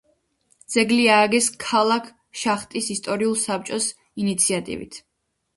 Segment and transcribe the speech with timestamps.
[0.75, 2.09] ძეგლი ააგეს ქალაქ
[2.45, 3.91] შახტის ისტორიული საბჭოს
[4.25, 5.03] ინიციატივით.